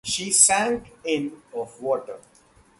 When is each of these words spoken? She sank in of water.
She 0.03 0.31
sank 0.31 0.97
in 1.03 1.43
of 1.53 1.79
water. 1.79 2.17